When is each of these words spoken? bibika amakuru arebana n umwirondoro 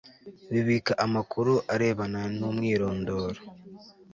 bibika 0.51 0.93
amakuru 1.05 1.53
arebana 1.73 2.21
n 2.37 2.39
umwirondoro 2.49 3.39